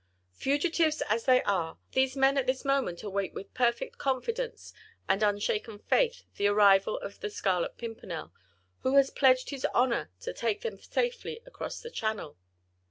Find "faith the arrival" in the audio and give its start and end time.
5.77-6.97